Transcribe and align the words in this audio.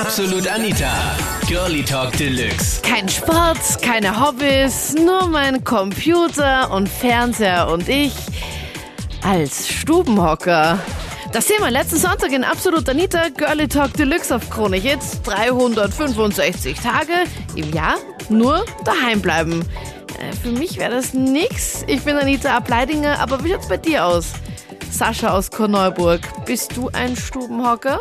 Absolut 0.00 0.46
Anita. 0.46 0.92
Girlie 1.48 1.82
Talk 1.82 2.12
Deluxe. 2.18 2.82
Kein 2.82 3.08
Sport, 3.08 3.56
keine 3.80 4.20
Hobbys, 4.20 4.94
nur 4.94 5.26
mein 5.26 5.64
Computer 5.64 6.70
und 6.70 6.86
Fernseher 6.86 7.68
und 7.68 7.88
ich 7.88 8.12
als 9.22 9.66
Stubenhocker. 9.66 10.78
Das 11.32 11.48
sehen 11.48 11.56
wir 11.60 11.70
letzten 11.70 11.96
Sonntag 11.96 12.30
in 12.32 12.44
Absolut 12.44 12.86
Anita 12.90 13.30
Girlie 13.30 13.68
Talk 13.68 13.94
Deluxe 13.94 14.36
auf 14.36 14.50
Krone 14.50 14.76
Hits. 14.76 15.22
365 15.22 16.78
Tage 16.78 17.14
im 17.54 17.72
Jahr 17.72 17.94
nur 18.28 18.66
daheim 18.84 19.22
bleiben. 19.22 19.64
Äh, 20.20 20.36
Für 20.36 20.50
mich 20.52 20.76
wäre 20.76 20.90
das 20.90 21.14
nix. 21.14 21.84
Ich 21.86 22.02
bin 22.02 22.16
Anita 22.16 22.54
Ableidinger, 22.54 23.18
aber 23.18 23.42
wie 23.42 23.50
schaut's 23.52 23.68
bei 23.68 23.78
dir 23.78 24.04
aus? 24.04 24.32
Sascha 24.90 25.30
aus 25.30 25.50
Korneuburg, 25.50 26.20
bist 26.44 26.76
du 26.76 26.90
ein 26.92 27.16
Stubenhocker? 27.16 27.98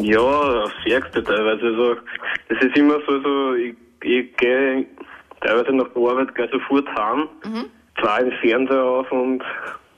Ja, 0.00 0.20
aufs 0.20 0.74
Ärgste 0.86 1.22
teilweise. 1.22 1.66
Also, 1.66 1.96
das 2.48 2.62
ist 2.62 2.76
immer 2.76 2.98
so, 3.06 3.20
so 3.20 3.54
ich, 3.54 3.74
ich 4.02 4.36
gehe 4.36 4.86
teilweise 5.40 5.72
nach 5.72 5.88
der 5.88 6.02
Arbeit 6.02 6.34
gleich 6.34 6.50
sofort 6.50 6.88
heim, 6.96 7.28
zwar 8.00 8.20
den 8.20 8.32
Fernseher 8.40 8.82
auf 8.82 9.12
und 9.12 9.42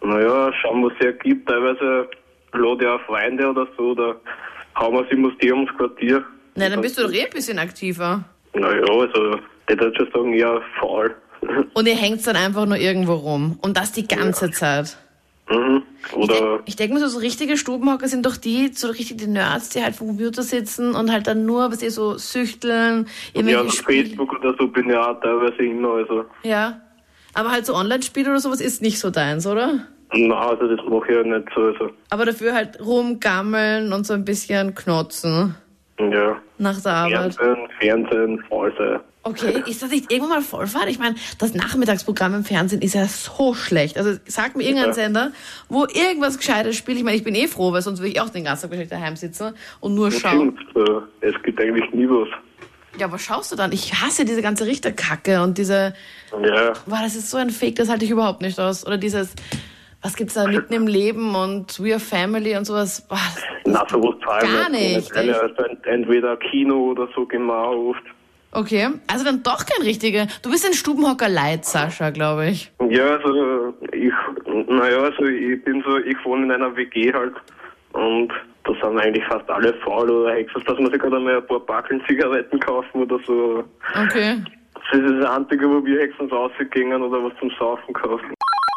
naja, 0.03 0.53
schauen, 0.61 0.85
was 0.85 0.93
es 0.99 1.07
ergibt. 1.07 1.49
Teilweise 1.49 2.09
lade 2.53 2.85
ich 2.85 2.91
auch 2.91 3.01
Freunde 3.03 3.49
oder 3.49 3.67
so, 3.77 3.91
oder 3.93 4.17
hauen 4.79 4.95
wir 4.95 5.33
sie 5.41 5.53
ums 5.53 5.71
Quartier. 5.77 6.25
Na, 6.57 6.69
dann 6.69 6.81
bist 6.81 6.99
du 6.99 7.03
doch 7.03 7.13
eh 7.13 7.25
ein 7.25 7.31
bisschen 7.31 7.59
aktiver. 7.59 8.25
Naja, 8.53 8.83
also, 8.83 9.39
ich 9.69 9.81
würde 9.81 9.97
schon 9.97 10.11
sagen, 10.13 10.33
eher 10.35 10.61
faul. 10.79 11.15
Und 11.75 11.87
ihr 11.87 11.97
hängt 11.97 12.27
dann 12.27 12.37
einfach 12.37 12.67
nur 12.67 12.77
irgendwo 12.77 13.15
rum. 13.15 13.59
Und 13.61 13.77
das 13.77 13.93
die 13.93 14.07
ganze 14.07 14.51
Zeit. 14.51 14.97
Mhm. 15.49 15.83
Oder, 16.13 16.61
Ich 16.67 16.77
denke 16.77 16.95
mir 16.95 17.01
so, 17.01 17.09
so 17.09 17.19
richtige 17.19 17.57
Stubenhocker 17.57 18.09
sind 18.09 18.27
doch 18.27 18.37
die, 18.37 18.69
so 18.75 18.89
richtig 18.89 19.19
die 19.19 19.27
Nerds, 19.27 19.71
die 19.71 19.83
halt 19.83 19.97
vom 19.97 20.09
Computer 20.09 20.43
sitzen 20.43 20.95
und 20.95 21.11
halt 21.11 21.27
dann 21.27 21.47
nur, 21.47 21.71
was 21.71 21.81
sie 21.81 21.91
so 21.91 22.19
süchteln, 22.19 23.07
ja, 23.35 23.61
auf 23.61 23.73
Spiele. 23.73 24.07
Facebook 24.07 24.33
oder 24.35 24.55
so 24.59 24.69
bin 24.69 24.91
ich 24.91 24.97
auch 24.97 25.21
teilweise 25.21 25.63
immer, 25.63 25.95
also. 25.95 26.25
Ja. 26.43 26.81
Aber 27.33 27.51
halt 27.51 27.67
so 27.67 27.75
Online-Spiele 27.75 28.31
oder 28.31 28.41
sowas 28.41 28.61
ist 28.61 28.83
nicht 28.83 29.01
so 29.01 29.11
deins, 29.11 29.47
oder? 29.47 29.87
Na, 30.13 30.51
also 30.51 30.69
das 30.69 30.85
mache 30.87 31.11
ich 31.11 31.17
ja 31.17 31.23
nicht 31.23 31.49
so, 31.55 31.63
also. 31.63 31.91
Aber 32.11 32.27
dafür 32.27 32.55
halt 32.55 32.79
rumgammeln 32.81 33.93
und 33.93 34.07
so 34.07 34.15
ein 34.15 34.25
bisschen 34.25 34.75
knotzen 34.75 35.57
Ja. 35.99 36.41
nach 36.59 36.81
der 36.83 36.93
Arbeit. 36.93 37.35
Fernsehen, 37.35 37.69
Fernsehen, 37.81 38.45
faul 38.49 38.73
sein. 38.77 39.01
Okay, 39.27 39.63
ist 39.67 39.83
das 39.83 39.91
nicht 39.91 40.13
irgendwann 40.13 40.41
mal 40.41 40.43
Vollfahrt? 40.43 40.89
Ich 40.91 40.99
meine, 40.99 41.15
das 41.39 41.55
Nachmittagsprogramm 41.55 42.35
im 42.35 42.45
Fernsehen 42.45 42.83
ist 42.83 42.95
ja 42.95 43.07
so 43.07 43.55
schlecht. 43.55 43.97
Also 43.97 44.19
sag 44.27 44.55
mir 44.55 44.65
irgendeinen 44.65 44.89
Ja. 44.89 44.95
Sender, 44.95 45.33
wo 45.71 45.85
irgendwas 45.87 46.37
Gescheites 46.37 46.77
spielt. 46.77 46.99
Ich 46.99 47.05
meine, 47.05 47.17
ich 47.17 47.25
bin 47.25 47.35
eh 47.35 47.47
froh, 47.49 47.73
weil 47.73 47.81
sonst 47.81 48.01
würde 48.01 48.11
ich 48.11 48.21
auch 48.21 48.29
den 48.29 48.45
ganzen 48.45 48.63
Tag 48.63 48.71
wahrscheinlich 48.73 48.91
daheim 48.91 49.17
sitzen 49.17 49.55
und 49.81 49.95
nur 49.95 50.11
schauen. 50.11 50.59
Stimmt, 50.71 50.89
äh, 51.23 51.27
es 51.27 51.43
gibt 51.43 51.59
eigentlich 51.59 51.91
nie 51.95 52.07
was. 52.07 52.29
Ja, 52.99 53.11
was 53.11 53.23
schaust 53.23 53.51
du 53.51 53.57
dann? 53.57 53.73
Ich 53.73 53.95
hasse 53.95 54.27
diese 54.27 54.43
ganze 54.43 54.67
Richterkacke 54.67 55.43
und 55.43 55.57
diese, 55.57 55.95
Ja, 56.31 56.75
boah, 56.87 57.01
das 57.03 57.15
ist 57.17 57.31
so 57.31 57.39
ein 57.39 57.49
Fake, 57.51 57.77
das 57.77 57.89
halte 57.89 58.05
ich 58.05 58.11
überhaupt 58.11 58.43
nicht 58.43 58.61
aus. 58.61 58.87
Oder 58.87 58.99
dieses, 58.99 59.33
was 60.05 60.15
gibt's 60.15 60.35
da 60.35 60.47
mitten 60.47 60.73
im 60.73 60.87
Leben 60.87 61.35
und 61.35 61.83
We 61.83 61.91
Are 61.93 61.99
Family 62.01 62.57
und 62.57 62.65
sowas. 62.67 63.01
Boah, 63.09 63.19
na, 63.65 63.85
sowas 63.91 64.15
zahlen 64.25 64.53
Gar 64.55 64.71
nicht, 64.71 65.17
also 65.17 65.65
ent- 65.65 65.87
entweder 65.87 66.37
Kino 66.37 66.91
oder 66.93 67.09
so 67.15 67.27
gehen 67.27 67.47
wir 67.47 67.57
auch 67.59 67.91
oft. 67.91 68.03
okay. 68.53 68.89
Also 69.09 69.25
dann 69.25 69.43
doch 69.43 69.65
kein 69.67 69.83
richtiger. 69.85 70.27
Du 70.43 70.51
bist 70.51 70.65
ein 70.67 70.75
Stubenhocker 70.75 71.29
Light, 71.29 71.65
Sascha, 71.65 72.11
glaube 72.11 72.47
ich. 72.51 72.71
Ja, 72.91 73.17
also 73.17 73.75
ich, 73.93 74.13
naja, 74.69 74.99
also 74.99 75.25
ich 75.25 75.65
bin 75.65 75.83
so, 75.87 75.97
ich 75.99 76.17
wohne 76.25 76.45
in 76.45 76.53
einer 76.53 76.77
WG 76.77 77.13
halt 77.13 77.35
und 77.93 78.31
da 78.65 78.73
sind 78.83 78.99
eigentlich 78.99 79.25
fast 79.27 79.49
alle 79.51 79.75
faul 79.85 80.09
oder 80.11 80.35
hexen, 80.35 80.63
dass 80.67 80.79
man 80.79 80.91
sich 80.91 81.01
gerade 81.01 81.17
einmal 81.17 81.37
ein 81.39 81.47
paar 81.47 81.61
Backeln 81.61 82.03
Zigaretten 82.07 82.59
kaufen 82.61 83.03
oder 83.03 83.19
so. 83.27 83.65
Okay. 84.07 84.37
Das 84.91 85.01
ist 85.01 85.11
das 85.21 85.31
Einzige, 85.31 85.69
wo 85.69 85.85
wir 85.85 86.01
hexens 86.01 86.31
rausgehen 86.31 86.93
oder 87.03 87.25
was 87.25 87.33
zum 87.41 87.51
Saufen 87.59 87.93
kaufen. 87.95 88.35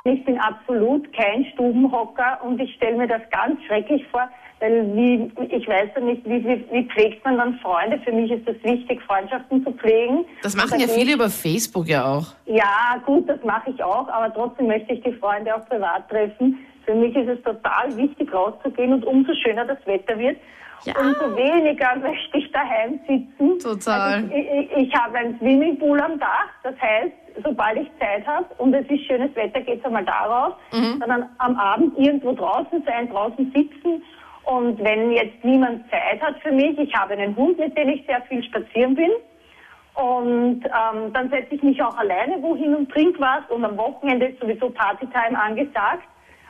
Ich 0.08 0.23
bin 0.23 0.37
absolut 0.39 1.11
kein 1.14 1.45
Stubenhocker 1.54 2.39
und 2.43 2.59
ich 2.61 2.73
stelle 2.76 2.98
mir 2.98 3.08
das 3.08 3.21
ganz 3.32 3.61
schrecklich 3.65 4.05
vor, 4.08 4.27
weil 4.59 4.95
wie, 4.95 5.32
ich 5.49 5.67
weiß 5.67 5.89
ja 5.95 6.02
nicht, 6.02 6.26
wie, 6.26 6.43
wie, 6.43 6.65
wie 6.71 6.83
pflegt 6.89 7.23
man 7.26 7.37
dann 7.37 7.59
Freunde? 7.59 7.99
Für 7.99 8.11
mich 8.11 8.32
ist 8.32 8.48
es 8.48 8.61
wichtig, 8.64 9.02
Freundschaften 9.04 9.64
zu 9.64 9.71
pflegen. 9.71 10.26
Das 10.42 10.55
machen 10.55 10.80
ja 10.80 10.87
viele 10.87 11.14
über 11.14 11.30
Facebook 11.30 11.87
ja 11.87 12.05
auch. 12.05 12.27
Ja, 12.45 13.02
gut, 13.05 13.30
das 13.30 13.43
mache 13.43 13.70
ich 13.70 13.83
auch, 13.83 14.08
aber 14.08 14.33
trotzdem 14.33 14.67
möchte 14.67 14.93
ich 14.93 15.04
die 15.04 15.14
Freunde 15.14 15.55
auch 15.55 15.67
privat 15.67 16.09
treffen. 16.09 16.58
Für 16.86 16.95
mich 16.95 17.15
ist 17.15 17.27
es 17.27 17.43
total 17.43 17.95
wichtig, 17.98 18.33
rauszugehen 18.33 18.93
und 18.93 19.05
umso 19.05 19.33
schöner 19.33 19.65
das 19.65 19.86
Wetter 19.86 20.17
wird. 20.17 20.37
Ja. 20.86 20.93
Umso 20.99 21.36
weniger 21.36 21.95
möchte 21.98 22.37
ich 22.37 22.52
daheim 22.52 22.99
sitzen. 23.08 23.59
Total. 23.59 24.14
Also 24.14 24.27
ich, 24.33 24.48
ich, 24.48 24.87
ich 24.87 24.95
habe 24.95 25.17
ein 25.17 25.37
Swimmingpool 25.39 25.99
am 25.99 26.20
Dach, 26.20 26.49
das 26.64 26.76
heißt, 26.80 27.11
sobald 27.43 27.77
ich 27.77 27.87
Zeit 27.99 28.25
habe 28.27 28.45
und 28.58 28.73
es 28.73 28.86
ist 28.89 29.05
schönes 29.05 29.36
Wetter, 29.36 29.61
geht 29.61 29.80
es 29.80 29.86
einmal 29.86 30.05
darauf, 30.05 30.53
dann 30.71 31.25
am 31.37 31.55
Abend 31.58 31.98
irgendwo 31.98 32.33
draußen 32.33 32.83
sein, 32.86 33.09
draußen 33.09 33.52
sitzen. 33.55 34.03
Und 34.45 34.80
wenn 34.83 35.11
jetzt 35.11 35.43
niemand 35.43 35.89
Zeit 35.92 36.21
hat 36.21 36.39
für 36.42 36.52
mich, 36.52 36.77
ich 36.80 36.93
habe 36.95 37.14
einen 37.14 37.36
Hund, 37.36 37.58
mit 37.59 37.77
dem 37.77 37.89
ich 37.89 38.05
sehr 38.05 38.21
viel 38.30 38.43
spazieren 38.43 38.95
bin, 38.95 39.11
und 39.95 40.64
ähm, 40.64 41.11
dann 41.11 41.30
setze 41.31 41.55
ich 41.55 41.64
mich 41.64 41.81
auch 41.81 41.97
alleine 41.97 42.39
wohin 42.43 42.76
und 42.76 42.87
trinke 42.92 43.20
was. 43.20 43.42
Und 43.49 43.65
am 43.65 43.76
Wochenende 43.77 44.27
ist 44.27 44.39
sowieso 44.39 44.70
Partytime 44.70 45.42
angesagt. 45.42 46.03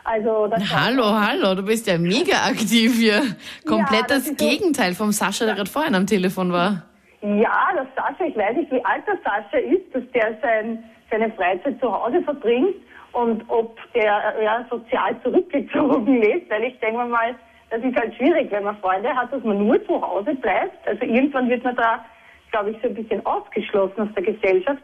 Also 0.04 0.48
das 0.48 0.62
Hallo, 0.70 1.06
hallo, 1.06 1.56
du 1.56 1.64
bist 1.64 1.88
ja 1.88 1.98
mega 1.98 2.46
aktiv 2.46 2.96
hier. 2.98 3.22
Komplett 3.66 4.10
das 4.10 4.26
das 4.26 4.28
so- 4.28 4.36
Gegenteil 4.36 4.94
vom 4.96 5.12
Sascha, 5.14 5.46
der 5.46 5.56
gerade 5.56 5.70
vorhin 5.70 5.96
am 5.96 6.06
Telefon 6.06 6.52
war. 6.52 6.84
Ja, 7.22 7.70
das 7.76 7.88
Sascha, 7.96 8.26
ich 8.26 8.38
weiß 8.38 8.56
nicht, 8.58 8.72
wie 8.72 8.84
alt 8.86 9.04
der 9.08 9.18
Sascha 9.24 9.58
ist, 9.58 9.94
dass 9.94 10.04
der 10.12 10.38
sein, 10.42 10.84
seine 11.10 11.32
Freizeit 11.32 11.80
zu 11.80 11.92
Hause 11.92 12.22
verbringt 12.22 12.76
und 13.14 13.44
ob 13.48 13.76
der 13.94 14.36
äh, 14.38 14.44
ja, 14.44 14.66
sozial 14.70 15.16
zurückgezogen 15.24 16.22
lebt, 16.22 16.50
weil 16.52 16.66
ich 16.66 16.80
denke 16.80 17.04
mal, 17.06 17.36
das 17.70 17.84
ist 17.84 18.00
halt 18.00 18.16
schwierig, 18.16 18.52
wenn 18.52 18.64
man 18.64 18.78
Freunde 18.78 19.14
hat, 19.14 19.34
dass 19.34 19.44
man 19.44 19.66
nur 19.66 19.84
zu 19.86 20.02
Hause 20.02 20.36
bleibt. 20.36 20.88
Also 20.88 21.04
irgendwann 21.04 21.50
wird 21.50 21.64
man 21.64 21.76
da, 21.76 22.06
glaube 22.52 22.72
ich, 22.72 22.78
so 22.82 22.88
ein 22.88 22.96
bisschen 22.96 23.26
ausgeschlossen 23.26 24.02
aus 24.02 24.14
der 24.16 24.24
Gesellschaft. 24.24 24.80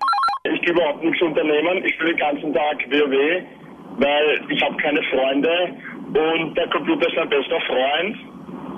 Ich 0.46 0.62
gehe 0.62 0.74
überhaupt 0.74 1.04
nichts 1.04 1.22
unternehmen. 1.22 1.86
Ich 1.86 1.94
spiele 1.94 2.10
den 2.10 2.20
ganzen 2.20 2.54
Tag 2.54 2.78
WoW, 2.90 3.44
weil 4.00 4.42
ich 4.50 4.62
habe 4.62 4.76
keine 4.78 5.02
Freunde 5.04 5.76
und 6.08 6.58
der 6.58 6.68
Computer 6.70 7.08
ist 7.08 7.16
mein 7.16 7.30
bester 7.30 7.62
Freund. 7.62 8.18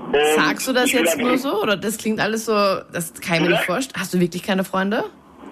Und 0.08 0.16
Sagst 0.36 0.68
du 0.68 0.74
das 0.74 0.92
jetzt 0.92 1.18
nur 1.18 1.38
so? 1.38 1.62
Oder 1.62 1.76
das 1.78 1.98
klingt 1.98 2.20
alles 2.20 2.46
so, 2.46 2.54
das 2.54 3.14
kann 3.22 3.36
ich 3.36 3.42
mir 3.42 3.50
Ja. 3.50 3.52
nicht 3.58 3.66
vorstellen. 3.66 4.00
Hast 4.02 4.14
du 4.14 4.20
wirklich 4.20 4.44
keine 4.44 4.64
Freunde? 4.64 5.04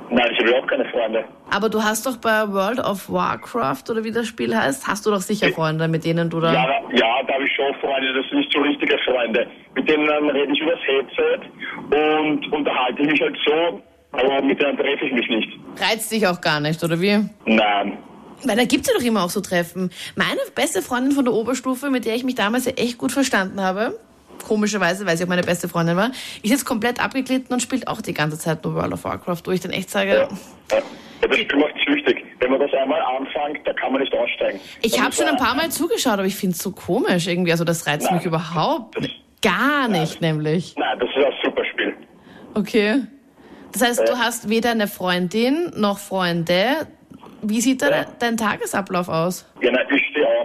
Nein, 0.09 0.29
ich 0.31 0.37
habe 0.39 0.49
überhaupt 0.49 0.69
keine 0.69 0.85
Freunde. 0.89 1.23
Aber 1.49 1.69
du 1.69 1.81
hast 1.83 2.05
doch 2.05 2.17
bei 2.17 2.47
World 2.51 2.79
of 2.79 3.09
Warcraft 3.11 3.83
oder 3.89 4.03
wie 4.03 4.11
das 4.11 4.27
Spiel 4.27 4.55
heißt, 4.55 4.85
hast 4.87 5.05
du 5.05 5.11
doch 5.11 5.21
sicher 5.21 5.49
Freunde, 5.53 5.87
mit 5.87 6.03
denen 6.05 6.29
du 6.29 6.39
da. 6.39 6.53
Ja, 6.53 6.65
ja, 6.93 7.23
da 7.27 7.33
habe 7.33 7.43
ich 7.45 7.51
schon 7.55 7.73
Freunde, 7.81 8.13
das 8.13 8.25
sind 8.29 8.39
nicht 8.39 8.51
so 8.53 8.59
richtige 8.61 8.97
Freunde. 9.05 9.47
Mit 9.75 9.89
denen 9.89 10.03
ähm, 10.09 10.29
rede 10.29 10.51
ich 10.53 10.59
übers 10.59 10.79
Headset 10.85 11.49
und 11.91 12.51
unterhalte 12.53 13.03
mich 13.03 13.19
halt 13.21 13.35
so, 13.45 13.81
aber 14.11 14.41
mit 14.43 14.61
denen 14.61 14.77
treffe 14.77 15.05
ich 15.05 15.13
mich 15.13 15.27
nicht. 15.29 15.49
Reizt 15.81 16.11
dich 16.11 16.27
auch 16.27 16.41
gar 16.41 16.59
nicht, 16.59 16.83
oder 16.83 16.99
wie? 17.01 17.17
Nein. 17.45 17.97
Weil 18.45 18.57
da 18.57 18.65
gibt's 18.65 18.89
ja 18.89 18.93
doch 18.97 19.05
immer 19.05 19.23
auch 19.23 19.29
so 19.29 19.41
Treffen. 19.41 19.89
Meine 20.15 20.41
beste 20.53 20.81
Freundin 20.81 21.13
von 21.13 21.23
der 21.25 21.33
Oberstufe, 21.33 21.89
mit 21.89 22.05
der 22.05 22.15
ich 22.15 22.23
mich 22.23 22.35
damals 22.35 22.65
ja 22.65 22.73
echt 22.73 22.97
gut 22.97 23.11
verstanden 23.11 23.61
habe, 23.61 23.97
komischerweise, 24.45 25.05
weil 25.05 25.17
sie 25.17 25.23
auch 25.23 25.27
meine 25.29 25.43
beste 25.43 25.67
Freundin 25.69 25.95
war, 25.97 26.11
ist 26.41 26.49
jetzt 26.51 26.65
komplett 26.65 27.03
abgeglitten 27.03 27.53
und 27.53 27.61
spielt 27.61 27.87
auch 27.87 28.01
die 28.01 28.13
ganze 28.13 28.37
Zeit 28.37 28.63
nur 28.63 28.75
World 28.75 28.93
of 28.93 29.03
Warcraft, 29.03 29.41
wo 29.45 29.51
ich 29.51 29.59
dann 29.61 29.71
echt 29.71 29.89
sage, 29.89 30.11
Ja. 30.11 30.77
Ja. 30.77 30.83
Das 31.21 31.37
Spiel 31.37 31.57
macht 31.57 31.73
süchtig. 31.87 32.25
Wenn 32.39 32.51
man 32.51 32.59
das 32.59 32.73
einmal 32.73 32.99
anfängt, 33.01 33.65
da 33.65 33.71
kann 33.73 33.93
man 33.93 34.01
nicht 34.01 34.13
aussteigen. 34.13 34.59
ich 34.81 34.99
habe 35.01 35.13
schon 35.13 35.25
ein 35.25 35.37
paar 35.37 35.55
Mal 35.55 35.69
zugeschaut, 35.71 36.13
aber 36.13 36.25
ich 36.25 36.35
finde 36.35 36.53
es 36.55 36.61
so 36.61 36.71
komisch 36.73 37.27
irgendwie. 37.27 37.51
Also 37.53 37.63
das 37.63 37.87
reizt 37.87 38.05
Nein. 38.07 38.15
mich 38.17 38.25
überhaupt 38.25 38.97
Das- 38.97 39.07
gar 39.41 39.87
nicht, 39.87 40.19
nämlich. 40.19 40.75
Nein, 40.77 40.99
das 40.99 41.07
ist 41.09 41.15
ein 41.15 41.31
super 41.43 41.63
Spiel. 41.71 41.93
Okay. 42.55 43.03
Das 43.71 43.81
heißt, 43.81 43.99
du 44.01 44.11
Ja. 44.11 44.17
hast 44.19 44.49
weder 44.49 44.71
eine 44.71 44.87
Freundin 44.87 45.71
noch 45.77 45.97
Freunde. 45.97 46.87
Wie 47.41 47.61
sieht 47.61 47.81
da 47.81 47.89
Ja. 47.89 48.05
dein 48.19 48.35
Tagesablauf 48.37 49.07
aus? 49.07 49.45
Ja, 49.61 49.71
na, 49.71 49.79
ich 49.95 50.05
stehe 50.11 50.27
auf 50.27 50.42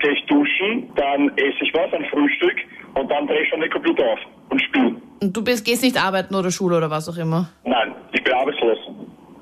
gehe 0.00 0.12
ich 0.12 0.24
duschen, 0.26 0.90
dann 0.96 1.28
esse 1.36 1.56
ich 1.62 1.72
was, 1.74 1.92
ein 1.92 2.04
Frühstück 2.06 2.56
und 2.94 3.10
dann 3.10 3.26
drehe 3.26 3.42
ich 3.42 3.48
schon 3.48 3.60
den 3.60 3.70
Computer 3.70 4.04
auf 4.04 4.18
und 4.50 4.62
spiele. 4.62 4.96
Und 5.20 5.36
du 5.36 5.42
bist, 5.42 5.64
gehst 5.64 5.82
nicht 5.82 6.02
arbeiten 6.02 6.34
oder 6.34 6.50
Schule 6.50 6.76
oder 6.76 6.90
was 6.90 7.08
auch 7.08 7.16
immer. 7.16 7.48
Nein, 7.64 7.94
ich 8.12 8.22
bin 8.22 8.32
arbeitslos. 8.34 8.78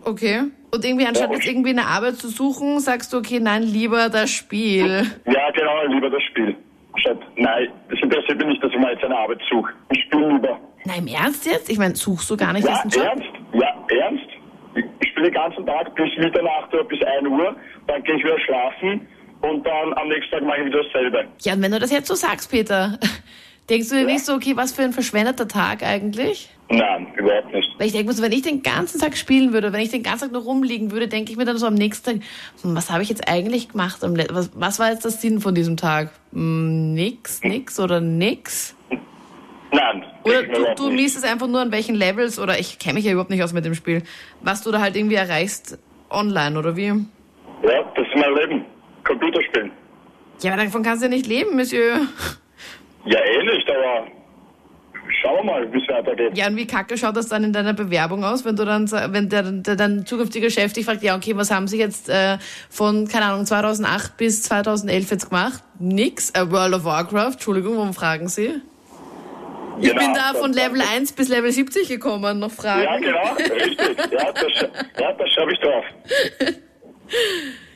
Okay. 0.04 0.40
Und 0.74 0.84
irgendwie 0.84 1.06
anstatt 1.06 1.30
Ja, 1.30 1.36
jetzt 1.36 1.46
irgendwie 1.46 1.70
eine 1.70 1.86
Arbeit 1.86 2.16
zu 2.16 2.28
suchen, 2.28 2.80
sagst 2.80 3.12
du, 3.12 3.18
okay, 3.18 3.40
nein, 3.40 3.62
lieber 3.62 4.08
das 4.08 4.30
Spiel. 4.30 5.06
Ja, 5.26 5.50
genau, 5.50 5.84
lieber 5.94 6.10
das 6.10 6.22
Spiel. 6.24 6.56
Statt, 6.96 7.18
nein, 7.36 7.68
das 7.90 7.98
interessiert 8.00 8.38
mich 8.38 8.46
nicht, 8.48 8.62
dass 8.64 8.70
ich 8.72 8.78
mal 8.78 8.92
jetzt 8.92 9.04
eine 9.04 9.16
Arbeit 9.16 9.40
suche. 9.50 9.72
Ich 9.92 10.02
spiele 10.04 10.32
lieber. 10.32 10.58
Na, 10.84 10.94
im 10.96 11.06
Ernst 11.06 11.46
jetzt? 11.46 11.70
Ich 11.70 11.78
meine, 11.78 11.94
suchst 11.94 12.28
du 12.30 12.36
gar 12.36 12.52
nicht 12.52 12.64
Ja, 12.64 12.70
erst 12.72 12.82
einen 12.82 12.90
Job? 12.90 13.04
ernst? 13.04 13.28
Ja, 13.52 13.96
ernst? 13.98 14.24
Ich, 14.74 14.84
ich 15.00 15.08
spiele 15.10 15.26
den 15.30 15.34
ganzen 15.34 15.66
Tag 15.66 15.94
bis 15.94 16.08
Mitternacht 16.18 16.72
oder 16.72 16.84
bis 16.84 17.00
1 17.02 17.28
Uhr, 17.28 17.54
dann 17.86 18.02
gehe 18.02 18.16
ich 18.16 18.24
wieder 18.24 18.38
schlafen 18.40 19.06
und 19.42 19.66
dann 19.66 19.92
am 19.94 20.08
nächsten 20.08 20.30
Tag 20.30 20.42
mache 20.44 20.60
ich 20.60 20.66
wieder 20.66 20.82
dasselbe. 20.82 21.24
Ja, 21.42 21.52
und 21.54 21.62
wenn 21.62 21.72
du 21.72 21.78
das 21.78 21.90
jetzt 21.90 22.08
so 22.08 22.14
sagst, 22.14 22.50
Peter, 22.50 22.98
Denkst 23.70 23.88
du 23.90 23.94
dir 23.94 24.04
nicht 24.04 24.24
so, 24.24 24.34
okay, 24.34 24.56
was 24.56 24.72
für 24.72 24.82
ein 24.82 24.92
verschwendeter 24.92 25.46
Tag 25.46 25.84
eigentlich? 25.84 26.50
Nein, 26.68 27.06
überhaupt 27.16 27.54
nicht. 27.54 27.70
Weil 27.78 27.86
ich 27.86 27.92
denke, 27.92 28.08
mir 28.08 28.12
so, 28.12 28.22
wenn 28.22 28.32
ich 28.32 28.42
den 28.42 28.62
ganzen 28.62 29.00
Tag 29.00 29.16
spielen 29.16 29.52
würde, 29.52 29.72
wenn 29.72 29.80
ich 29.80 29.90
den 29.90 30.02
ganzen 30.02 30.24
Tag 30.24 30.32
nur 30.32 30.42
rumliegen 30.42 30.90
würde, 30.90 31.06
denke 31.06 31.30
ich 31.30 31.38
mir 31.38 31.44
dann 31.44 31.58
so 31.58 31.66
am 31.66 31.74
nächsten 31.74 32.20
Tag, 32.20 32.28
hm, 32.62 32.74
was 32.74 32.90
habe 32.90 33.02
ich 33.02 33.08
jetzt 33.08 33.28
eigentlich 33.28 33.68
gemacht? 33.68 33.98
Was, 34.02 34.50
was 34.54 34.78
war 34.80 34.90
jetzt 34.90 35.04
das 35.04 35.22
Sinn 35.22 35.40
von 35.40 35.54
diesem 35.54 35.76
Tag? 35.76 36.10
Hm, 36.32 36.92
nix, 36.92 37.42
nix 37.44 37.78
oder 37.78 38.00
nix? 38.00 38.76
Nein. 39.70 40.04
Oder 40.24 40.42
du, 40.42 40.74
du 40.76 40.90
misst 40.90 41.16
es 41.16 41.24
einfach 41.24 41.46
nur 41.46 41.60
an 41.60 41.70
welchen 41.70 41.94
Levels, 41.94 42.40
oder 42.40 42.58
ich 42.58 42.80
kenne 42.80 42.94
mich 42.94 43.04
ja 43.04 43.12
überhaupt 43.12 43.30
nicht 43.30 43.42
aus 43.42 43.52
mit 43.52 43.64
dem 43.64 43.74
Spiel, 43.74 44.02
was 44.40 44.62
du 44.62 44.72
da 44.72 44.80
halt 44.80 44.96
irgendwie 44.96 45.16
erreichst 45.16 45.78
online, 46.10 46.58
oder 46.58 46.76
wie? 46.76 46.86
Ja, 46.86 47.82
das 47.94 48.06
ist 48.06 48.16
mein 48.16 48.34
Leben. 48.34 48.64
Computerspielen. 49.12 49.70
Ja, 50.42 50.54
aber 50.54 50.64
davon 50.64 50.82
kannst 50.82 51.02
du 51.02 51.06
ja 51.06 51.10
nicht 51.10 51.26
leben, 51.26 51.54
Monsieur. 51.56 52.00
Ja, 53.04 53.18
eh 53.18 53.42
nicht, 53.44 53.68
aber 53.70 54.06
schauen 55.20 55.36
wir 55.38 55.44
mal, 55.44 55.72
wie 55.72 55.80
es 55.82 55.88
weitergeht. 55.88 56.36
Ja, 56.36 56.46
und 56.48 56.56
wie 56.56 56.66
kacke 56.66 56.96
schaut 56.96 57.16
das 57.16 57.28
dann 57.28 57.44
in 57.44 57.52
deiner 57.52 57.74
Bewerbung 57.74 58.24
aus, 58.24 58.44
wenn 58.44 58.56
du 58.56 58.64
dann, 58.64 58.90
wenn 58.90 59.28
der, 59.28 59.42
der 59.42 59.76
dein 59.76 60.06
zukünftiger 60.06 60.50
Chef 60.50 60.72
dich 60.72 60.84
fragt, 60.84 61.02
ja, 61.02 61.16
okay, 61.16 61.36
was 61.36 61.50
haben 61.50 61.68
Sie 61.68 61.78
jetzt 61.78 62.08
äh, 62.08 62.38
von, 62.70 63.06
keine 63.08 63.26
Ahnung, 63.26 63.44
2008 63.46 64.16
bis 64.16 64.42
2011 64.44 65.10
jetzt 65.10 65.28
gemacht? 65.28 65.62
Nix, 65.78 66.30
äh, 66.30 66.50
World 66.50 66.74
of 66.74 66.84
Warcraft, 66.84 67.32
Entschuldigung, 67.34 67.76
warum 67.76 67.94
fragen 67.94 68.28
Sie? 68.28 68.60
Ich 69.80 69.88
Genau, 69.88 70.00
bin 70.00 70.14
da 70.14 70.34
von 70.38 70.52
Level 70.52 70.80
1 70.80 71.12
bis 71.12 71.28
Level 71.28 71.50
70 71.50 71.88
gekommen, 71.88 72.38
noch 72.38 72.50
Fragen. 72.52 72.82
Ja, 72.82 72.96
genau, 72.98 73.34
richtig. 73.34 73.96
Ja, 74.12 74.32
das, 74.32 74.70
ja, 75.00 75.12
das 75.12 75.30
schreibe 75.30 75.52
ich 75.52 75.60
drauf. 75.60 75.84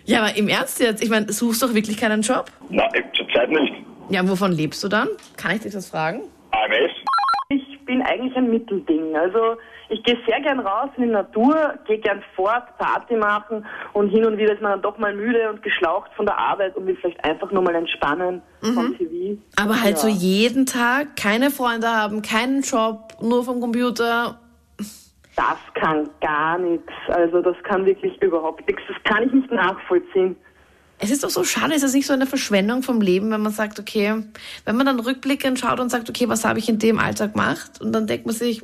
Ja, 0.07 0.23
aber 0.23 0.37
im 0.37 0.49
Ernst 0.49 0.81
jetzt, 0.81 1.03
ich 1.03 1.11
meine, 1.11 1.33
suchst 1.33 1.63
doch 1.63 1.75
wirklich 1.75 1.97
keinen 1.99 2.23
Job? 2.23 2.47
Nein, 2.71 2.89
zurzeit 3.17 3.51
nicht. 3.51 3.75
Ja, 4.09 4.27
wovon 4.29 4.53
lebst 4.53 4.83
du 4.85 4.89
dann? 4.89 5.09
Kann 5.37 5.57
ich 5.57 5.63
dich 5.63 5.73
das 5.73 5.91
fragen? 5.91 6.23
AMS? 6.53 6.93
Ich 7.49 7.85
bin 7.85 8.03
eigentlich 8.03 8.37
ein 8.37 8.51
Mittelding. 8.51 9.17
Also 9.17 9.57
ich 9.89 10.03
gehe 10.05 10.17
sehr 10.27 10.41
gern 10.41 10.59
raus 10.61 10.91
in 10.97 11.05
die 11.05 11.11
Natur, 11.11 11.75
gehe 11.87 11.99
gern 11.99 12.23
fort, 12.35 12.77
Party 12.79 13.15
machen 13.17 13.65
und 13.93 14.09
hin 14.11 14.25
und 14.27 14.37
wieder 14.37 14.53
ist 14.55 14.63
man 14.63 14.73
dann 14.73 14.83
doch 14.83 14.99
mal 14.99 15.15
müde 15.15 15.51
und 15.51 15.63
geschlaucht 15.63 16.11
von 16.17 16.27
der 16.27 16.37
Arbeit 16.39 16.77
und 16.77 16.87
will 16.87 16.97
vielleicht 17.01 17.23
einfach 17.25 17.51
nur 17.53 17.63
mal 17.63 17.75
entspannen 17.75 18.43
vom 18.61 18.97
TV. 18.97 19.41
Aber 19.57 19.81
halt 19.81 19.93
Ja. 19.97 20.03
so 20.03 20.09
jeden 20.09 20.67
Tag 20.67 21.17
keine 21.17 21.51
Freunde 21.51 21.89
haben, 21.89 22.23
keinen 22.23 22.63
Job, 22.63 23.15
nur 23.21 23.45
vom 23.45 23.61
Computer. 23.61 24.39
Das 25.37 25.59
kann 25.75 26.09
gar 26.21 26.59
nichts. 26.59 26.93
Also 27.09 27.43
das 27.43 27.57
kann 27.63 27.85
wirklich 27.85 28.21
überhaupt 28.23 28.67
nichts. 28.67 28.83
Das 28.89 28.97
kann 29.05 29.25
ich 29.25 29.33
nicht 29.33 29.51
nachvollziehen. 29.53 30.37
Es 30.99 31.11
ist 31.11 31.23
doch 31.23 31.31
so 31.31 31.45
schade, 31.45 31.75
ist 31.75 31.85
das 31.85 31.93
nicht 31.93 32.07
so 32.07 32.15
eine 32.15 32.27
Verschwendung 32.27 32.83
vom 32.83 33.03
Leben, 33.03 33.31
wenn 33.31 33.43
man 33.43 33.53
sagt, 33.53 33.79
okay, 33.79 34.23
wenn 34.65 34.77
man 34.77 34.87
dann 34.87 34.99
rückblickend 34.99 35.59
schaut 35.59 35.79
und 35.79 35.91
sagt, 35.91 36.09
okay, 36.09 36.27
was 36.29 36.47
habe 36.47 36.59
ich 36.59 36.71
in 36.71 36.79
dem 36.79 36.99
Alltag 36.99 37.35
gemacht? 37.35 37.83
Und 37.83 37.93
dann 37.93 38.07
denkt 38.07 38.25
man 38.25 38.35
sich, 38.35 38.63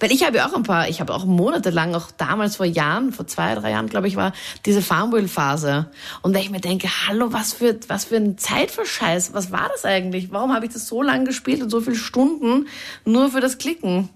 weil 0.00 0.10
ich 0.10 0.24
habe 0.24 0.38
ja 0.38 0.46
auch 0.46 0.54
ein 0.54 0.62
paar, 0.62 0.88
ich 0.88 1.00
habe 1.00 1.12
auch 1.12 1.26
monatelang, 1.26 1.94
auch 1.94 2.10
damals 2.12 2.56
vor 2.56 2.64
Jahren, 2.64 3.12
vor 3.12 3.26
zwei, 3.26 3.54
drei 3.54 3.72
Jahren, 3.72 3.88
glaube 3.88 4.08
ich, 4.08 4.16
war 4.16 4.32
diese 4.64 4.80
Farmville-Phase. 4.80 5.90
Und 6.22 6.34
wenn 6.34 6.40
ich 6.40 6.50
mir 6.50 6.60
denke, 6.60 6.88
hallo, 7.06 7.32
was 7.32 7.52
für, 7.52 7.78
was 7.88 8.06
für 8.06 8.16
ein 8.16 8.38
Zeitverscheiß, 8.38 9.34
was 9.34 9.50
war 9.50 9.68
das 9.70 9.84
eigentlich? 9.84 10.32
Warum 10.32 10.54
habe 10.54 10.64
ich 10.64 10.72
das 10.72 10.86
so 10.86 11.02
lange 11.02 11.24
gespielt 11.24 11.62
und 11.62 11.68
so 11.68 11.80
viele 11.82 11.96
Stunden 11.96 12.68
nur 13.04 13.28
für 13.30 13.40
das 13.40 13.58
Klicken? 13.58 14.08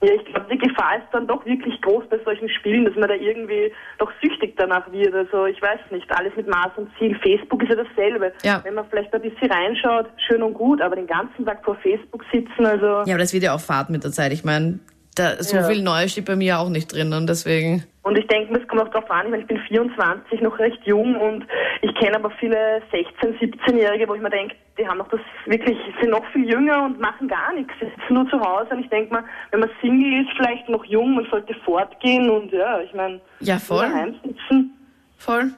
Ja, 0.00 0.12
ich 0.14 0.24
glaube, 0.26 0.46
die 0.50 0.58
Gefahr 0.58 0.98
ist 0.98 1.08
dann 1.10 1.26
doch 1.26 1.44
wirklich 1.44 1.80
groß 1.80 2.04
bei 2.08 2.18
solchen 2.24 2.48
Spielen, 2.48 2.84
dass 2.84 2.94
man 2.94 3.08
da 3.08 3.14
irgendwie 3.14 3.72
doch 3.98 4.12
süchtig 4.22 4.54
danach 4.56 4.90
wird. 4.92 5.12
Also 5.12 5.46
ich 5.46 5.60
weiß 5.60 5.80
nicht, 5.90 6.08
alles 6.16 6.34
mit 6.36 6.46
Maß 6.48 6.70
und 6.76 6.88
Ziel. 6.98 7.18
Facebook 7.18 7.64
ist 7.64 7.70
ja 7.70 7.74
dasselbe. 7.74 8.32
Ja. 8.44 8.60
Wenn 8.62 8.74
man 8.74 8.88
vielleicht 8.88 9.12
ein 9.12 9.22
bisschen 9.22 9.50
reinschaut, 9.50 10.06
schön 10.28 10.42
und 10.42 10.54
gut, 10.54 10.80
aber 10.80 10.94
den 10.94 11.08
ganzen 11.08 11.44
Tag 11.44 11.64
vor 11.64 11.74
Facebook 11.76 12.24
sitzen, 12.32 12.64
also 12.64 13.02
Ja, 13.06 13.14
aber 13.14 13.18
das 13.18 13.32
wird 13.32 13.42
ja 13.42 13.54
auch 13.54 13.60
Fahrt 13.60 13.90
mit 13.90 14.04
der 14.04 14.12
Zeit. 14.12 14.32
Ich 14.32 14.44
meine, 14.44 14.78
da, 15.18 15.42
so 15.42 15.56
Ja. 15.56 15.64
viel 15.64 15.82
Neues 15.82 16.12
steht 16.12 16.26
bei 16.26 16.36
mir 16.36 16.58
auch 16.58 16.68
nicht 16.68 16.92
drin 16.92 17.12
und 17.12 17.26
deswegen. 17.28 17.84
Und 18.02 18.16
ich 18.16 18.26
denke, 18.28 18.52
mir, 18.52 18.60
es 18.60 18.68
kommt 18.68 18.80
auch 18.80 18.88
darauf 18.88 19.10
an, 19.10 19.26
ich, 19.26 19.30
meine, 19.30 19.42
ich 19.42 19.48
bin 19.48 19.58
24, 19.58 20.40
noch 20.40 20.58
recht 20.58 20.78
jung 20.84 21.14
und 21.16 21.44
ich 21.82 21.94
kenne 21.96 22.16
aber 22.16 22.30
viele 22.40 22.56
16-, 22.90 23.38
17-Jährige, 23.38 24.08
wo 24.08 24.14
ich 24.14 24.22
mir 24.22 24.30
denke, 24.30 24.54
die 24.78 24.88
haben 24.88 24.96
noch 24.98 25.08
das 25.08 25.20
wirklich, 25.46 25.76
sind 26.00 26.10
noch 26.10 26.24
viel 26.32 26.48
jünger 26.48 26.84
und 26.84 26.98
machen 27.00 27.28
gar 27.28 27.52
nichts. 27.52 27.72
Sie 27.80 27.86
sitzen 27.86 28.14
nur 28.14 28.26
zu 28.30 28.40
Hause 28.40 28.70
und 28.70 28.80
ich 28.80 28.88
denke 28.88 29.12
mal, 29.12 29.24
wenn 29.50 29.60
man 29.60 29.70
Single 29.82 30.22
ist, 30.22 30.30
vielleicht 30.36 30.68
noch 30.70 30.84
jung, 30.86 31.16
man 31.16 31.26
sollte 31.30 31.52
fortgehen 31.64 32.30
und 32.30 32.50
ja, 32.52 32.80
ich 32.80 32.94
meine, 32.94 33.20
Ja, 33.40 33.58
voll. 33.58 33.82
daheim 33.86 34.14
sitzen. 34.24 34.72
Voll. 35.18 35.50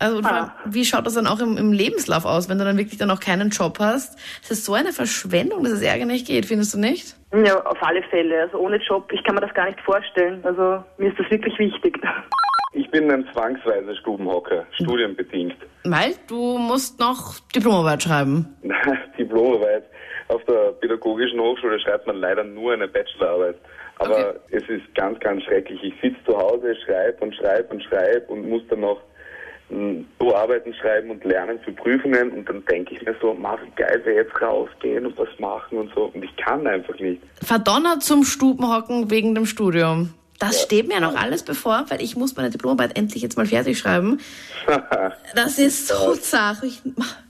Also 0.00 0.16
und 0.16 0.22
vor 0.24 0.32
allem, 0.34 0.44
Ah. 0.46 0.54
wie 0.64 0.84
schaut 0.84 1.06
das 1.06 1.14
dann 1.14 1.26
auch 1.28 1.38
im, 1.40 1.56
im 1.56 1.72
Lebenslauf 1.72 2.24
aus, 2.24 2.48
wenn 2.48 2.58
du 2.58 2.64
dann 2.64 2.76
wirklich 2.78 2.98
dann 2.98 3.10
auch 3.10 3.20
keinen 3.20 3.50
Job 3.50 3.78
hast? 3.78 4.18
Es 4.42 4.50
ist 4.50 4.64
so 4.64 4.74
eine 4.74 4.92
Verschwendung, 4.92 5.62
dass 5.62 5.74
es 5.74 5.82
ärger 5.82 6.06
nicht 6.06 6.26
geht, 6.26 6.46
findest 6.46 6.74
du 6.74 6.78
nicht? 6.78 7.14
Ja, 7.32 7.60
auf 7.64 7.80
alle 7.82 8.02
Fälle. 8.10 8.42
Also 8.42 8.58
ohne 8.58 8.78
Job, 8.78 9.08
ich 9.12 9.22
kann 9.24 9.34
mir 9.36 9.42
das 9.42 9.54
gar 9.54 9.66
nicht 9.66 9.80
vorstellen. 9.82 10.40
Also 10.42 10.82
mir 10.98 11.10
ist 11.10 11.18
das 11.18 11.30
wirklich 11.30 11.56
wichtig. 11.58 12.00
Ich 12.72 12.90
bin 12.90 13.10
ein 13.10 13.26
zwangsweiser 13.32 13.94
Stubenhocker, 13.96 14.64
studienbedingt. 14.80 15.56
Weil 15.84 16.14
du 16.28 16.56
musst 16.58 16.98
noch 16.98 17.38
Diplomarbeit 17.54 18.02
schreiben. 18.02 18.56
Diplomarbeit. 19.18 19.84
Auf 20.28 20.42
der 20.44 20.72
Pädagogischen 20.80 21.40
Hochschule 21.40 21.78
schreibt 21.80 22.06
man 22.06 22.16
leider 22.16 22.44
nur 22.44 22.72
eine 22.72 22.88
Bachelorarbeit. 22.88 23.56
Aber 23.98 24.16
Okay. 24.16 24.38
es 24.52 24.62
ist 24.68 24.94
ganz, 24.94 25.18
ganz 25.20 25.42
schrecklich. 25.42 25.82
Ich 25.82 25.94
sitze 26.00 26.16
zu 26.24 26.36
Hause, 26.38 26.74
schreibe 26.86 27.18
und 27.24 27.34
schreibe 27.34 27.68
und 27.74 27.82
schreibe 27.82 28.26
und 28.28 28.48
muss 28.48 28.62
dann 28.70 28.80
noch 28.80 29.00
so 30.18 30.34
Arbeiten 30.34 30.74
schreiben 30.74 31.10
und 31.10 31.24
lernen 31.24 31.58
für 31.64 31.72
Prüfungen 31.72 32.30
und 32.30 32.48
dann 32.48 32.64
denke 32.66 32.94
ich 32.94 33.02
mir 33.02 33.14
so, 33.20 33.34
mach 33.34 33.58
wie 33.62 33.70
geil 33.76 34.00
wäre 34.04 34.24
jetzt 34.24 34.40
rausgehen 34.40 35.06
und 35.06 35.16
was 35.16 35.28
machen 35.38 35.78
und 35.78 35.92
so 35.94 36.10
und 36.12 36.24
ich 36.24 36.36
kann 36.36 36.66
einfach 36.66 36.98
nicht. 36.98 37.22
Verdonnert 37.42 38.02
zum 38.02 38.24
Stubenhocken 38.24 39.10
wegen 39.10 39.34
dem 39.34 39.46
Studium. 39.46 40.12
Das 40.40 40.62
steht 40.62 40.88
mir 40.88 41.00
noch 41.00 41.14
alles 41.16 41.42
bevor, 41.42 41.84
weil 41.88 42.00
ich 42.00 42.16
muss 42.16 42.34
meine 42.34 42.48
Diplomarbeit 42.48 42.96
endlich 42.96 43.22
jetzt 43.22 43.36
mal 43.36 43.44
fertig 43.46 43.78
schreiben. 43.78 44.18
Das 45.34 45.58
ist 45.58 45.88
so 45.88 46.14
zart. 46.16 46.62
Ich, 46.64 46.80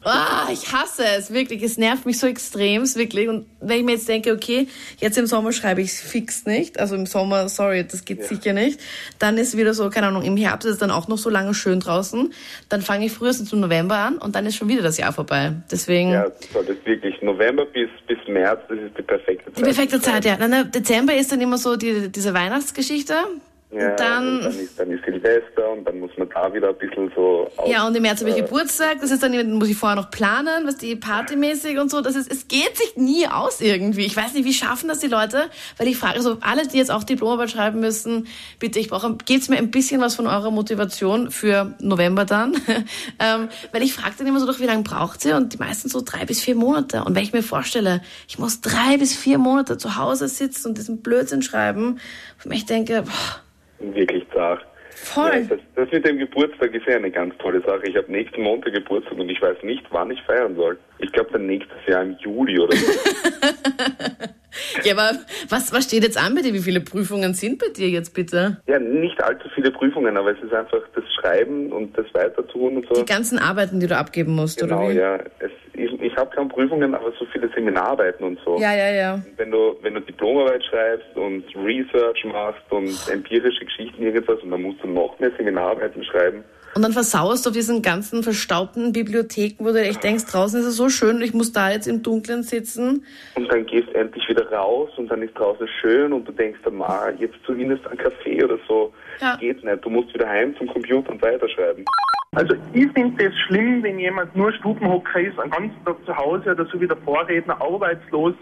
ah, 0.05 0.49
ich 0.53 0.73
hasse 0.73 1.05
es, 1.17 1.33
wirklich. 1.33 1.63
Es 1.63 1.77
nervt 1.77 2.07
mich 2.07 2.19
so 2.19 2.27
extremst, 2.27 2.97
wirklich. 2.97 3.29
Und 3.29 3.47
wenn 3.61 3.79
ich 3.79 3.85
mir 3.85 3.93
jetzt 3.93 4.09
denke, 4.09 4.33
okay, 4.33 4.69
jetzt 4.99 5.19
im 5.19 5.27
Sommer 5.27 5.53
schreibe 5.53 5.81
ich 5.81 5.91
es 5.91 6.01
fix 6.01 6.47
nicht. 6.47 6.81
Also 6.81 6.95
im 6.95 7.07
Sommer, 7.07 7.49
sorry, 7.49 7.87
das 7.87 8.05
geht 8.05 8.25
sicher 8.25 8.53
nicht. 8.53 8.81
Dann 9.19 9.39
ist 9.39 9.57
wieder 9.57 9.75
so, 9.75 9.91
keine 9.91 10.09
Ahnung, 10.09 10.23
im 10.23 10.37
Herbst 10.37 10.67
ist 10.67 10.75
es 10.75 10.79
dann 10.79 10.91
auch 10.91 11.09
noch 11.09 11.19
so 11.19 11.31
lange 11.31 11.55
schön 11.55 11.81
draußen. 11.81 12.33
Dann 12.69 12.83
fange 12.83 13.07
ich 13.07 13.13
frühestens 13.13 13.53
im 13.53 13.61
November 13.61 13.97
an 13.97 14.19
und 14.19 14.35
dann 14.35 14.47
ist 14.47 14.57
schon 14.57 14.69
wieder 14.69 14.83
das 14.83 14.99
Jahr 14.99 15.13
vorbei. 15.13 15.53
Deswegen... 15.71 16.11
Ja, 16.11 16.25
das 16.25 16.69
ist 16.69 16.85
wirklich 16.87 17.21
November 17.23 17.67
bis, 17.67 17.91
bis 18.07 18.19
März, 18.29 18.61
das 18.69 18.79
ist 18.79 18.99
die 18.99 19.03
perfekte 19.03 19.53
Zeit. 19.53 19.59
Die 19.59 19.63
perfekte 19.63 20.01
Zeit, 20.01 20.25
ja. 20.25 20.65
Dezember 20.65 21.15
ist 21.15 21.33
dann 21.33 21.41
immer 21.41 21.59
so 21.59 21.77
die, 21.77 22.11
diese 22.11 22.35
Weihnachtsgeschichte. 22.35 23.00
Liefde 23.01 23.41
Ja, 23.73 23.95
dann, 23.95 24.43
dann, 24.43 24.59
ist, 24.59 24.81
dann 24.81 24.91
ist 24.91 25.05
Silvester 25.05 25.71
und 25.71 25.85
dann 25.85 26.01
muss 26.01 26.11
man 26.17 26.29
da 26.29 26.53
wieder 26.53 26.71
ein 26.71 26.79
bisschen 26.79 27.13
so 27.15 27.49
aus, 27.57 27.71
ja, 27.71 27.87
und 27.87 27.97
im 27.97 28.03
März 28.03 28.21
habe 28.21 28.31
ich 28.31 28.39
äh, 28.39 28.43
Geburtstag. 28.43 29.01
Das 29.01 29.13
ist 29.13 29.23
dann, 29.23 29.53
muss 29.53 29.69
ich 29.69 29.77
vorher 29.77 29.95
noch 29.95 30.11
planen, 30.11 30.67
was 30.67 30.77
die 30.77 30.97
partymäßig 30.97 31.79
und 31.79 31.89
so. 31.89 32.01
Das 32.01 32.17
ist, 32.17 32.33
es 32.33 32.49
geht 32.49 32.77
sich 32.77 32.97
nie 32.97 33.29
aus 33.29 33.61
irgendwie. 33.61 34.07
Ich 34.07 34.17
weiß 34.17 34.35
nicht, 34.35 34.45
wie 34.45 34.55
schaffen 34.55 34.89
das 34.89 34.99
die 34.99 35.07
Leute? 35.07 35.51
Weil 35.79 35.87
ich 35.87 35.99
frage, 35.99 36.17
also 36.17 36.39
alle, 36.41 36.67
die 36.67 36.79
jetzt 36.79 36.91
auch 36.91 37.05
Diplomarbeit 37.05 37.53
schreiben 37.53 37.79
müssen, 37.79 38.27
bitte, 38.59 38.81
ich 38.81 38.89
brauche, 38.89 39.17
geht's 39.25 39.49
mir 39.49 39.59
ein 39.59 39.71
bisschen 39.71 40.01
was 40.01 40.17
von 40.17 40.27
eurer 40.27 40.51
Motivation 40.51 41.31
für 41.31 41.77
November 41.79 42.25
dann? 42.25 42.55
ähm, 43.21 43.49
weil 43.71 43.85
ich 43.85 43.95
frage 43.95 44.17
dann 44.19 44.27
immer 44.27 44.41
so, 44.41 44.47
doch, 44.47 44.59
wie 44.59 44.67
lange 44.67 44.83
braucht 44.83 45.25
ihr? 45.25 45.37
Und 45.37 45.53
die 45.53 45.59
meisten 45.59 45.89
so 45.89 46.03
drei 46.05 46.25
bis 46.25 46.41
vier 46.41 46.57
Monate. 46.57 47.05
Und 47.05 47.15
wenn 47.15 47.23
ich 47.23 47.33
mir 47.33 47.45
vorstelle, 47.45 48.03
ich 48.27 48.37
muss 48.37 48.63
drei 48.63 48.97
bis 48.99 49.15
vier 49.15 49.39
Monate 49.39 49.79
zu 49.79 49.97
Hause 49.97 50.27
sitzen 50.27 50.71
und 50.71 50.79
diesen 50.79 51.03
Blödsinn 51.03 51.43
schreiben, 51.43 52.01
und 52.45 52.53
ich 52.53 52.67
denke, 52.67 53.03
boah, 53.03 53.41
wirklich 53.81 54.25
zart. 54.33 54.65
Voll. 54.91 55.31
Ja, 55.33 55.41
das, 55.57 55.61
das 55.77 55.91
mit 55.93 56.05
dem 56.05 56.19
Geburtstag 56.19 56.75
ist 56.75 56.87
ja 56.87 56.97
eine 56.97 57.11
ganz 57.11 57.37
tolle 57.39 57.61
Sache. 57.63 57.83
Ich 57.85 57.97
habe 57.97 58.11
nächsten 58.11 58.43
Montag 58.43 58.75
Geburtstag 58.75 59.19
und 59.19 59.29
ich 59.29 59.41
weiß 59.41 59.63
nicht, 59.63 59.85
wann 59.91 60.11
ich 60.11 60.21
feiern 60.23 60.57
soll. 60.57 60.79
Ich 60.99 61.13
glaube 61.13 61.31
dann 61.33 61.47
nächstes 61.47 61.87
Jahr 61.87 62.03
im 62.03 62.17
Juli 62.19 62.59
oder 62.59 62.77
so. 62.77 62.93
Ja, 64.85 64.95
aber 64.95 65.19
was, 65.49 65.73
was 65.73 65.85
steht 65.85 66.03
jetzt 66.03 66.17
an 66.17 66.35
bei 66.35 66.43
dir? 66.43 66.55
Wie 66.55 66.61
viele 66.61 66.81
Prüfungen 66.81 67.35
sind 67.35 67.59
bei 67.59 67.69
dir 67.69 67.89
jetzt 67.89 68.15
bitte? 68.15 68.61
ja, 68.67 68.79
nicht 68.79 69.23
allzu 69.23 69.49
viele 69.55 69.71
Prüfungen, 69.71 70.17
aber 70.17 70.33
es 70.33 70.43
ist 70.43 70.53
einfach 70.53 70.81
das 70.95 71.05
Schreiben 71.15 71.73
und 71.73 71.97
das 71.97 72.07
Weitertun 72.15 72.79
und 72.79 72.87
so. 72.89 72.95
Die 72.95 73.05
ganzen 73.05 73.39
Arbeiten, 73.39 73.81
die 73.81 73.87
du 73.87 73.97
abgeben 73.97 74.35
musst, 74.35 74.61
genau, 74.61 74.85
oder 74.85 74.91
wie? 74.91 74.99
ja. 74.99 75.19
Es, 75.39 75.51
ich 75.75 76.01
ich 76.01 76.17
habe 76.17 76.35
keine 76.35 76.49
Prüfungen, 76.49 76.95
aber 76.95 77.13
so 77.19 77.25
viele 77.33 77.49
Seminararbeiten 77.55 78.25
und 78.27 78.39
so. 78.45 78.59
Ja, 78.59 78.75
ja, 78.75 78.91
ja. 78.91 79.23
Wenn 79.37 79.51
du, 79.51 79.77
wenn 79.83 79.95
du 79.95 80.01
Diplomarbeit 80.01 80.65
schreibst 80.65 81.17
und 81.17 81.45
Research 81.57 82.25
machst 82.25 82.63
und 82.71 82.97
empirische 83.11 83.65
Geschichten 83.65 84.03
irgendwas 84.03 84.41
und 84.43 84.51
dann 84.51 84.63
musst 84.63 84.83
du 84.83 84.89
noch 84.89 85.19
mehr 85.19 85.31
Seminararbeiten 85.37 86.05
schreiben. 86.05 86.45
Und 86.75 86.83
dann 86.83 86.93
versaust 86.93 87.45
du 87.45 87.51
auf 87.51 87.55
diesen 87.55 87.83
ganzen 87.83 88.23
verstaubten 88.23 88.93
Bibliotheken, 88.93 89.65
wo 89.65 89.73
du 89.73 89.81
echt 89.81 90.05
denkst, 90.05 90.27
draußen 90.27 90.61
ist 90.61 90.67
es 90.67 90.77
so 90.77 90.89
schön 90.89 91.21
ich 91.21 91.35
muss 91.35 91.53
da 91.53 91.71
jetzt 91.71 91.87
im 91.87 92.03
Dunkeln 92.03 92.43
sitzen. 92.43 93.05
Und 93.35 93.51
dann 93.51 93.67
gehst 93.67 93.93
endlich 93.95 94.29
wieder 94.29 94.51
raus 94.51 94.91
und 94.97 95.11
dann 95.11 95.23
ist 95.23 95.35
draußen 95.35 95.69
schön 95.81 96.13
und 96.13 96.27
du 96.27 96.33
denkst 96.33 96.61
dann, 96.65 96.81
ah, 96.83 97.11
jetzt 97.19 97.37
zumindest 97.45 97.87
ein 97.87 97.99
Kaffee 97.99 98.43
oder 98.45 98.59
so. 98.69 98.93
Ja. 99.21 99.37
Geht 99.37 99.63
nicht. 99.65 99.85
Du 99.85 99.91
musst 99.91 100.15
wieder 100.15 100.29
heim 100.29 100.57
zum 100.57 100.69
Computer 100.69 101.11
und 101.11 101.23
weiterschreiben. 101.23 101.85
Also 102.33 102.55
ich 102.73 102.91
finde 102.93 103.25
es 103.25 103.35
schlimm, 103.47 103.83
wenn 103.83 103.99
jemand 103.99 104.35
nur 104.37 104.53
Stubenhocker 104.53 105.21
ist, 105.21 105.39
einen 105.39 105.51
ganzen 105.51 105.85
Tag 105.85 105.97
zu 106.07 106.17
Hause 106.17 106.53
oder 106.53 106.65
so 106.67 106.81
wie 106.81 106.87
der 106.87 106.97
Vorredner, 106.99 107.61
arbeitslos, 107.61 108.35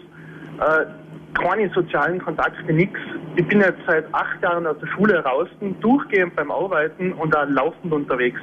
äh, 0.59 0.85
keine 1.33 1.69
sozialen 1.73 2.19
Kontakte, 2.19 2.73
nichts. 2.73 2.99
Ich 3.35 3.47
bin 3.47 3.61
jetzt 3.61 3.79
seit 3.87 4.05
acht 4.13 4.41
Jahren 4.41 4.65
aus 4.67 4.77
der 4.79 4.87
Schule 4.87 5.23
raus, 5.23 5.47
durchgehend 5.79 6.35
beim 6.35 6.51
Arbeiten 6.51 7.13
und 7.13 7.35
auch 7.35 7.47
laufend 7.47 7.93
unterwegs. 7.93 8.39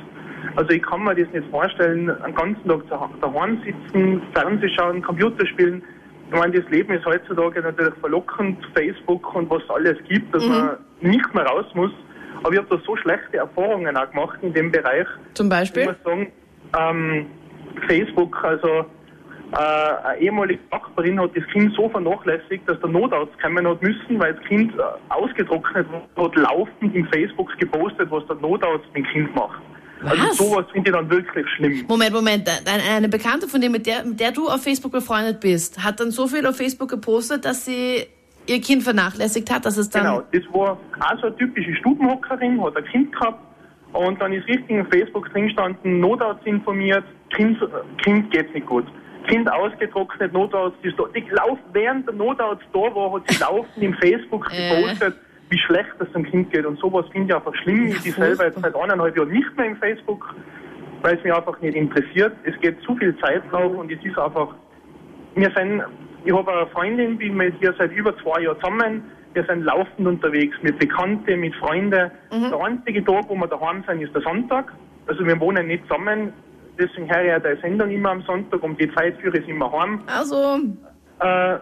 Also 0.55 0.71
ich 0.71 0.83
kann 0.83 1.05
mir 1.05 1.15
das 1.15 1.33
nicht 1.33 1.49
vorstellen, 1.51 2.11
einen 2.11 2.35
ganzen 2.35 2.69
Tag 2.69 3.11
daheim 3.21 3.61
sitzen, 3.65 4.23
Fernseh 4.33 4.69
schauen, 4.79 5.03
Computer 5.03 5.47
spielen. 5.47 5.83
Ich 6.31 6.39
meine, 6.39 6.61
das 6.61 6.69
Leben 6.71 6.93
ist 6.93 7.05
heutzutage 7.05 7.61
natürlich 7.61 7.95
verlockend, 8.01 8.59
Facebook 8.75 9.35
und 9.35 9.51
was 9.51 9.63
es 9.63 9.71
alles 9.71 9.99
gibt, 10.09 10.35
dass 10.35 10.45
mhm. 10.45 10.51
man 10.51 10.77
nicht 11.01 11.35
mehr 11.35 11.45
raus 11.45 11.67
muss. 11.75 11.93
Aber 12.43 12.53
ich 12.53 12.59
habe 12.59 12.69
da 12.77 12.83
so 12.85 12.97
schlechte 12.97 13.39
Erfahrungen 13.39 13.97
auch 13.97 14.11
gemacht 14.11 14.39
in 14.43 14.53
dem 14.53 14.71
Bereich. 14.71 15.07
Zum 15.35 15.49
Beispiel? 15.49 15.83
Ich 15.83 15.89
muss 15.89 16.03
sagen, 16.05 16.33
ähm, 16.79 17.27
Facebook, 17.87 18.43
also 18.45 18.87
äh, 19.53 19.57
eine 19.57 20.21
ehemalige 20.21 20.61
Nachbarin 20.71 21.21
hat 21.21 21.37
das 21.37 21.45
Kind 21.53 21.75
so 21.75 21.89
vernachlässigt, 21.89 22.69
dass 22.69 22.81
der 22.81 22.89
Notarzt 22.89 23.41
kommen 23.41 23.67
hat 23.67 23.81
müssen, 23.81 24.19
weil 24.19 24.35
das 24.35 24.45
Kind 24.45 24.73
äh, 24.75 24.83
ausgetrocknet 25.09 25.87
hat, 26.17 26.37
laufend 26.37 26.95
im 26.95 27.07
Facebook 27.07 27.57
gepostet, 27.59 28.11
was 28.11 28.27
der 28.27 28.37
Notarzt 28.37 28.87
mit 28.93 29.05
dem 29.05 29.13
Kind 29.13 29.35
macht. 29.35 29.61
Also 30.03 30.23
was? 30.23 30.31
Also 30.31 30.45
sowas 30.45 30.67
finde 30.73 30.91
ich 30.91 30.97
dann 30.97 31.11
wirklich 31.11 31.47
schlimm. 31.57 31.85
Moment, 31.89 32.13
Moment. 32.13 32.51
Eine 32.91 33.09
Bekannte 33.09 33.47
von 33.47 33.61
dir, 33.61 33.71
mit 33.71 33.87
der, 33.87 34.05
mit 34.05 34.21
der 34.21 34.33
du 34.33 34.49
auf 34.49 34.63
Facebook 34.63 34.93
befreundet 34.93 35.41
bist, 35.41 35.83
hat 35.83 36.01
dann 36.01 36.11
so 36.11 36.27
viel 36.27 36.47
auf 36.47 36.57
Facebook 36.57 36.91
gepostet, 36.91 37.45
dass 37.45 37.65
sie 37.65 38.07
ihr 38.47 38.61
Kind 38.61 38.83
vernachlässigt 38.83 39.51
hat, 39.51 39.65
dass 39.65 39.77
es 39.77 39.91
dann... 39.91 40.05
Genau, 40.05 40.23
das 40.33 40.43
war 40.53 40.73
auch 40.73 41.21
so 41.21 41.27
eine 41.29 41.37
typische 41.37 41.75
Stubenhockerin, 41.77 42.63
hat 42.63 42.77
ein 42.77 42.85
Kind 42.85 43.13
gehabt 43.13 43.41
und 43.93 44.21
dann 44.21 44.33
ist 44.33 44.47
richtig 44.47 44.71
in 44.71 44.87
Facebook 44.87 45.31
drin 45.33 45.47
gestanden, 45.47 46.01
Notarzt 46.01 46.47
informiert, 46.47 47.05
Kind, 47.35 47.59
kind 48.03 48.31
geht's 48.31 48.53
nicht 48.55 48.67
gut. 48.67 48.87
Kind 49.27 49.51
ausgetrocknet, 49.51 50.33
Notarzt 50.33 50.77
ist 50.83 50.99
da. 50.99 51.05
Die 51.15 51.25
lauft, 51.31 51.63
während 51.73 52.07
der 52.07 52.15
Notarzt 52.15 52.65
da 52.73 52.79
war, 52.79 53.13
hat 53.15 53.23
sie 53.29 53.41
laufend 53.41 53.77
im 53.83 53.95
Facebook 53.95 54.49
gepostet, 54.49 55.17
wie 55.51 55.59
schlecht 55.59 55.93
es 55.99 56.11
dem 56.13 56.25
Kind 56.25 56.53
geht. 56.53 56.67
Und 56.67 56.79
sowas 56.79 57.07
finde 57.13 57.29
ich 57.29 57.35
einfach 57.35 57.55
schlimm. 57.63 57.89
Ich 57.89 58.03
bin 58.03 58.13
selber 58.13 58.47
jetzt 58.47 58.61
seit 58.61 58.75
eineinhalb 58.75 59.17
Jahren 59.17 59.31
nicht 59.31 59.57
mehr 59.57 59.67
im 59.67 59.77
Facebook, 59.77 60.35
weil 61.03 61.17
es 61.17 61.25
mich 61.25 61.33
einfach 61.33 61.61
nicht 61.61 61.77
interessiert. 61.77 62.33
Es 62.45 62.59
geht 62.61 62.81
zu 62.83 62.97
viel 62.97 63.17
Zeit 63.19 63.43
drauf 63.51 63.73
und 63.77 63.91
es 63.91 64.05
ist 64.05 64.19
einfach, 64.19 64.55
wir 65.35 65.51
sind, 65.57 65.83
ich 66.25 66.33
habe 66.33 66.53
eine 66.53 66.67
Freundin, 66.69 67.19
bin 67.19 67.37
mit 67.37 67.61
ihr 67.61 67.75
seit 67.79 67.93
über 67.93 68.17
zwei 68.19 68.43
Jahren 68.43 68.57
zusammen. 68.61 69.03
Wir 69.35 69.45
sind 69.45 69.65
laufend 69.65 70.07
unterwegs 70.07 70.57
mit 70.63 70.79
Bekannten, 70.79 71.41
mit 71.41 71.55
Freunden. 71.57 72.11
Mhm. 72.33 72.51
Der 72.51 72.61
einzige 72.61 73.05
Tag, 73.05 73.29
wo 73.29 73.35
wir 73.35 73.47
daheim 73.47 73.85
sind, 73.87 74.01
ist 74.01 74.15
der 74.15 74.23
Sonntag. 74.23 74.73
Also 75.07 75.25
wir 75.27 75.39
wohnen 75.39 75.67
nicht 75.67 75.83
zusammen 75.87 76.33
deswegen 76.79 77.09
höre 77.09 77.23
ich 77.23 77.29
ja 77.29 77.39
der 77.39 77.57
Sendung 77.59 77.91
immer 77.91 78.11
am 78.11 78.23
Sonntag, 78.23 78.63
um 78.63 78.77
die 78.77 78.93
Zeit 78.95 79.17
führe 79.21 79.39
ich 79.39 79.49
immer 79.49 79.71
heim. 79.73 80.03
Also. 80.07 80.61
Äh, 81.21 81.59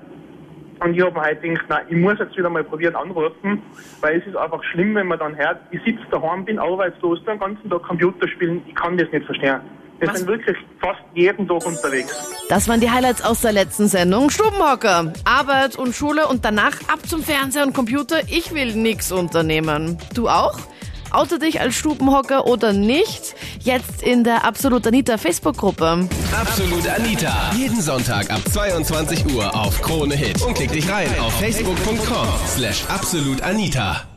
und 0.80 0.94
ich 0.94 1.02
habe 1.02 1.12
mir 1.12 1.22
halt 1.22 1.42
gedacht, 1.42 1.64
nein, 1.68 1.84
ich 1.88 1.96
muss 1.96 2.18
jetzt 2.18 2.36
wieder 2.36 2.50
mal 2.50 2.64
probieren 2.64 2.96
anrufen, 2.96 3.62
weil 4.00 4.20
es 4.20 4.26
ist 4.26 4.36
einfach 4.36 4.62
schlimm, 4.64 4.94
wenn 4.94 5.06
man 5.06 5.18
dann 5.18 5.36
hört, 5.36 5.60
ich 5.70 5.80
sitze 5.84 6.02
daheim, 6.10 6.44
bin 6.44 6.58
arbeitslos, 6.58 7.24
den 7.24 7.38
ganzen 7.38 7.70
Tag 7.70 7.82
Computer 7.82 8.28
spielen, 8.28 8.62
ich 8.66 8.74
kann 8.74 8.98
das 8.98 9.10
nicht 9.12 9.24
verstehen. 9.24 9.60
Wir 10.00 10.12
sind 10.12 10.26
wirklich 10.26 10.56
fast 10.80 11.00
jeden 11.14 11.46
Tag 11.46 11.64
unterwegs. 11.64 12.44
Das 12.48 12.68
waren 12.68 12.80
die 12.80 12.90
Highlights 12.90 13.24
aus 13.24 13.42
der 13.42 13.52
letzten 13.52 13.86
Sendung. 13.86 14.28
Stubenhocker, 14.28 15.12
Arbeit 15.24 15.76
und 15.76 15.94
Schule 15.94 16.26
und 16.26 16.44
danach 16.44 16.74
ab 16.92 16.98
zum 17.06 17.22
Fernseher 17.22 17.64
und 17.64 17.74
Computer. 17.74 18.18
Ich 18.28 18.52
will 18.52 18.74
nichts 18.74 19.12
unternehmen. 19.12 19.96
Du 20.14 20.28
auch? 20.28 20.58
Oute 21.12 21.38
dich 21.38 21.60
als 21.60 21.76
Stubenhocker 21.76 22.44
oder 22.44 22.72
nicht? 22.72 23.36
Jetzt 23.64 24.02
in 24.02 24.24
der 24.24 24.44
Absolut 24.44 24.86
Anita 24.86 25.16
Facebook-Gruppe. 25.16 26.06
Absolut 26.38 26.86
Anita. 26.86 27.50
Jeden 27.56 27.80
Sonntag 27.80 28.30
ab 28.30 28.42
22 28.52 29.34
Uhr 29.34 29.54
auf 29.54 29.80
Krone 29.80 30.14
Hit. 30.14 30.42
Und 30.42 30.52
klick 30.52 30.70
dich 30.70 30.86
rein 30.86 31.08
auf 31.18 31.32
facebook.com 31.40 32.28
slash 32.46 32.84
absolutanita. 32.88 34.13